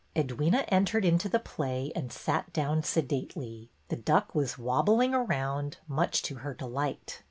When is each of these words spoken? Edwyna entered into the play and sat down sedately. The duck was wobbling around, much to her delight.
Edwyna 0.15 0.65
entered 0.69 1.05
into 1.05 1.29
the 1.29 1.37
play 1.37 1.91
and 1.95 2.11
sat 2.11 2.51
down 2.53 2.81
sedately. 2.81 3.69
The 3.89 3.97
duck 3.97 4.33
was 4.33 4.57
wobbling 4.57 5.13
around, 5.13 5.77
much 5.87 6.23
to 6.23 6.37
her 6.37 6.55
delight. 6.55 7.19